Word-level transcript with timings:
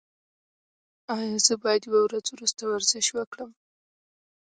ایا 1.17 1.37
زه 1.45 1.53
باید 1.63 1.81
یوه 1.87 2.01
ورځ 2.05 2.25
وروسته 2.29 2.61
ورزش 2.65 3.07
وکړم؟ 3.11 3.51